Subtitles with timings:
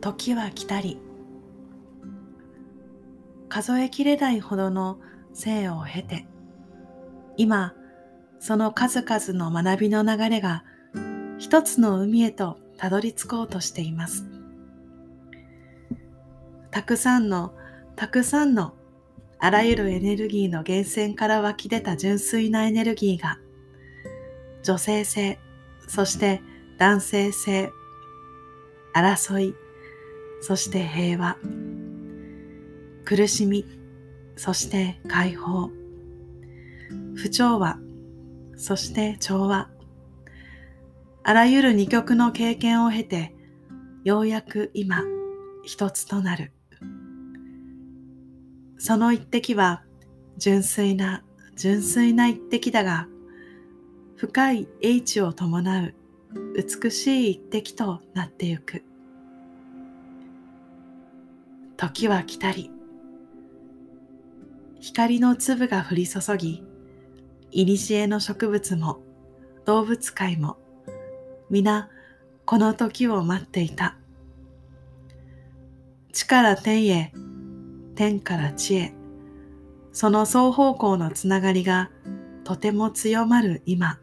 [0.00, 0.98] 時は来たり
[3.48, 4.98] 数えきれないほどの
[5.32, 6.26] 生を経て
[7.36, 7.74] 今
[8.38, 10.64] その数々の学びの流れが
[11.38, 14.26] 一つの海へとたどり着こうとしています。
[16.70, 17.52] たくさんの
[17.96, 18.74] たくさんの
[19.38, 23.38] あらゆるエネルギーの源泉から湧き出た純粋なエネルギーが
[24.62, 25.38] 女性性
[25.88, 26.42] そして
[26.78, 27.70] 男性性
[28.94, 29.54] 争い
[30.40, 31.36] そして平和。
[33.04, 33.66] 苦しみ
[34.36, 35.70] そして解放。
[37.14, 37.78] 不調和
[38.56, 39.68] そして調和。
[41.22, 43.34] あらゆる二極の経験を経て
[44.04, 45.02] ようやく今
[45.62, 46.52] 一つとなる。
[48.78, 49.84] その一滴は
[50.38, 51.22] 純粋な
[51.54, 53.06] 純粋な一滴だが
[54.16, 55.94] 深い英知を伴う
[56.56, 58.89] 美しい一滴となってゆく。
[61.80, 62.70] 時は来たり。
[64.80, 66.62] 光の粒が降り注ぎ
[67.50, 69.00] 古の植物も
[69.64, 70.58] 動物界も
[71.48, 71.88] 皆
[72.44, 73.96] この時を待っていた。
[76.12, 77.14] 地から天へ
[77.94, 78.92] 天から地へ、
[79.94, 81.90] その双方向のつながりが
[82.44, 83.98] とても強まる今、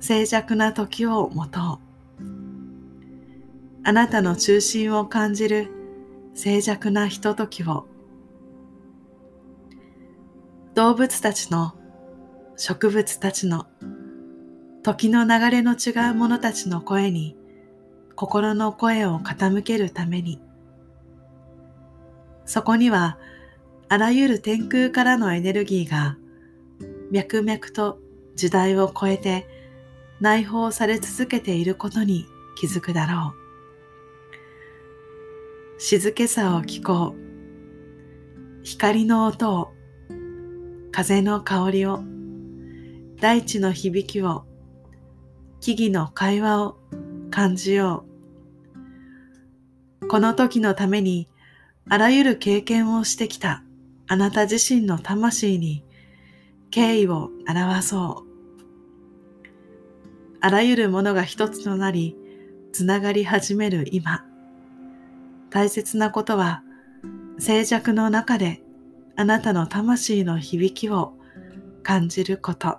[0.00, 2.24] 静寂な時を持とう。
[3.84, 5.81] あなたの中心を感じる
[6.34, 7.86] 静寂なひとときを、
[10.74, 11.74] 動物たちの、
[12.56, 13.66] 植物たちの、
[14.82, 17.36] 時の流れの違う者たちの声に、
[18.16, 20.40] 心の声を傾けるために、
[22.44, 23.18] そこには
[23.88, 26.16] あらゆる天空からのエネルギーが
[27.10, 27.98] 脈々と
[28.34, 29.46] 時代を超えて
[30.20, 32.26] 内包され続けていることに
[32.56, 33.41] 気づくだろう。
[35.84, 38.62] 静けさを聞こう。
[38.62, 39.72] 光の音を、
[40.92, 42.04] 風の香りを、
[43.20, 44.44] 大地の響きを、
[45.58, 46.76] 木々の会話を
[47.32, 48.04] 感じよ
[50.00, 50.06] う。
[50.06, 51.28] この時のために
[51.88, 53.64] あらゆる経験をしてきた
[54.06, 55.84] あなた自身の魂に
[56.70, 59.48] 敬意を表そう。
[60.40, 62.16] あらゆるものが一つとなり、
[62.72, 64.31] つながり始める今。
[65.52, 66.62] 大切なことは、
[67.38, 68.62] 静寂の中で
[69.16, 71.12] あなたの魂の響きを
[71.82, 72.78] 感じること。